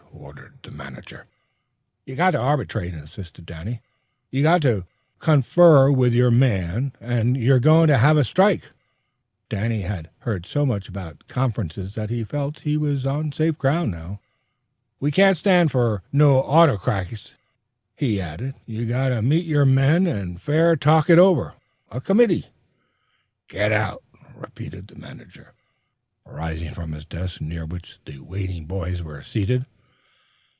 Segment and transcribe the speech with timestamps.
[0.13, 1.25] ordered the manager.
[2.05, 3.81] "You got to arbitrate," insisted Danny.
[4.29, 4.85] "You got to
[5.19, 8.69] confer with your men or you're goin' to have a strike!"
[9.49, 13.91] Danny had heard so much about conferences that he felt he was on safe ground
[13.91, 14.19] now.
[14.99, 17.33] "We can't stand fer no autycrats!"
[17.95, 18.53] he added.
[18.67, 21.55] "You got to meet your men fair an' talk it over.
[21.89, 22.45] A committee"
[23.49, 24.03] "Get out!"
[24.35, 25.53] repeated the manager,
[26.25, 29.65] rising from his desk, near which the waiting boys were seated.